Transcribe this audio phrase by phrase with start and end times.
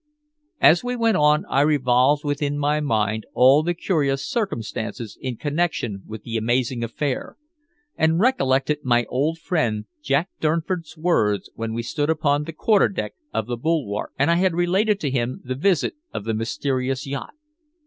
[0.61, 6.01] As we went on I revolved within my mind all the curious circumstances in connection
[6.07, 7.37] with the amazing affair,
[7.95, 13.13] and recollected my old friend Jack Durnford's words when we stood upon the quarter deck
[13.31, 17.35] of the Bulwark and I had related to him the visit of the mysterious yacht.